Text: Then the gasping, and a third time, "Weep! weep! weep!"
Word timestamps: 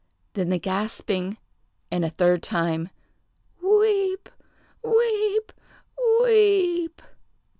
Then 0.33 0.49
the 0.49 0.57
gasping, 0.57 1.37
and 1.91 2.03
a 2.03 2.09
third 2.09 2.41
time, 2.41 2.89
"Weep! 3.61 4.29
weep! 4.83 5.51
weep!" 6.23 7.01